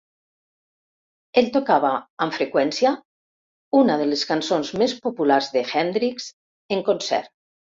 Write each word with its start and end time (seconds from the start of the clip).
Ell 1.41 1.49
tocava 1.57 1.91
amb 2.25 2.37
freqüència 2.39 2.93
una 3.83 3.99
de 4.03 4.09
les 4.09 4.25
cançons 4.33 4.73
més 4.83 4.97
popular 5.07 5.41
d'Hendrix 5.53 6.31
en 6.79 6.83
concert. 6.93 7.33